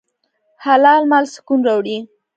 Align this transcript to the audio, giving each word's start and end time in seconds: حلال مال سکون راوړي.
حلال 0.63 1.01
مال 1.11 1.25
سکون 1.33 1.59
راوړي. 1.67 1.97